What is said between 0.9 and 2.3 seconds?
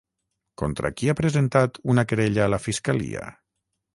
qui ha presentat una